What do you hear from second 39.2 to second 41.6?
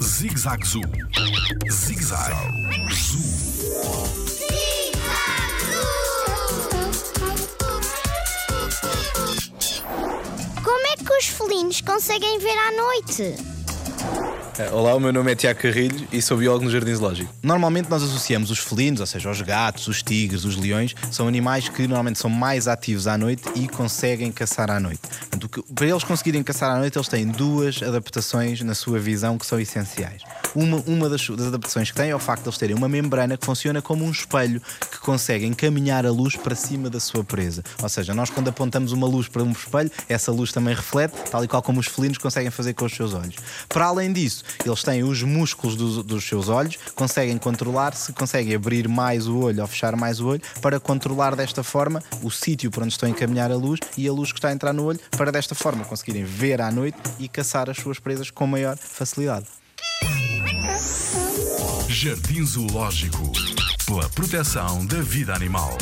para um espelho, essa luz também reflete, tal e qual